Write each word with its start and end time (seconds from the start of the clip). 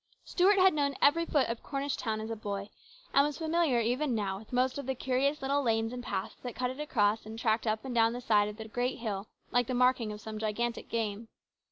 TUART 0.35 0.57
had 0.57 0.73
known 0.73 0.95
every 0.99 1.27
foot 1.27 1.47
of 1.47 1.61
Cornish 1.61 1.95
town 1.95 2.19
as 2.21 2.31
a 2.31 2.35
boy, 2.35 2.71
and 3.13 3.23
was 3.23 3.37
familiar 3.37 3.79
even 3.81 4.15
now 4.15 4.39
with 4.39 4.51
most 4.51 4.79
of 4.79 4.87
the 4.87 4.95
curious 4.95 5.43
little 5.43 5.61
lanes 5.61 5.93
and 5.93 6.01
paths 6.03 6.37
that 6.41 6.55
cut 6.55 6.71
it 6.71 6.79
across 6.79 7.23
and 7.23 7.37
tracked 7.37 7.67
up 7.67 7.85
and 7.85 7.93
down 7.93 8.13
the 8.13 8.19
side 8.19 8.47
of 8.47 8.57
the 8.57 8.67
great 8.67 8.97
hill 8.97 9.27
like 9.51 9.67
the 9.67 9.75
marking 9.75 10.11
of 10.11 10.19
some 10.19 10.39
gigantic 10.39 10.89
game. 10.89 11.27